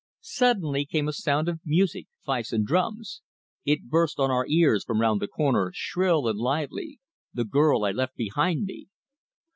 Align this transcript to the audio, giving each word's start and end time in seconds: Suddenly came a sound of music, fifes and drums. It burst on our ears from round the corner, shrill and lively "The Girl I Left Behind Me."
Suddenly 0.23 0.85
came 0.85 1.07
a 1.07 1.13
sound 1.13 1.47
of 1.47 1.59
music, 1.63 2.07
fifes 2.25 2.51
and 2.51 2.65
drums. 2.65 3.21
It 3.65 3.87
burst 3.87 4.17
on 4.19 4.31
our 4.31 4.47
ears 4.47 4.83
from 4.83 4.99
round 4.99 5.21
the 5.21 5.27
corner, 5.27 5.71
shrill 5.75 6.27
and 6.27 6.39
lively 6.39 6.99
"The 7.35 7.45
Girl 7.45 7.85
I 7.85 7.91
Left 7.91 8.15
Behind 8.15 8.63
Me." 8.63 8.87